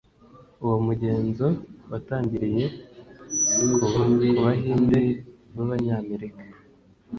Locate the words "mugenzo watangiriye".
0.87-2.65